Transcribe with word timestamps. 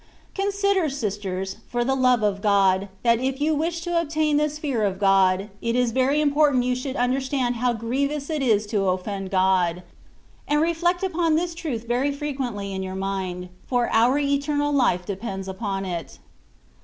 Consider, 0.33 0.89
sisters, 0.89 1.57
for 1.67 1.85
the 1.85 1.93
love 1.93 2.23
of 2.23 2.41
God, 2.41 2.89
that 3.03 3.19
if 3.19 3.37
Ton 3.37 3.55
wish 3.59 3.81
to 3.81 4.01
obtain 4.01 4.37
this 4.37 4.57
fear 4.57 4.81
of 4.83 4.97
God, 4.97 5.51
it 5.61 5.75
is 5.75 5.93
Tenr 5.93 6.17
im 6.19 6.33
portant 6.33 6.63
yon 6.63 6.73
should 6.73 6.95
understand 6.95 7.57
how 7.57 7.75
grieTOos 7.75 8.31
it 8.31 8.41
is 8.41 8.65
to 8.65 8.85
offend 8.89 9.29
God; 9.29 9.83
and 10.47 10.59
reflect 10.59 11.03
wpon 11.03 11.35
this 11.35 11.53
trath 11.53 11.85
reiy 11.87 12.15
fireqnently 12.17 12.73
in 12.73 12.81
your 12.81 12.95
mind, 12.95 13.49
for 13.67 13.85
oar 13.95 14.19
Vernal 14.19 14.73
life 14.73 15.05
depends 15.05 15.47
apon 15.47 15.85
it. 15.85 16.17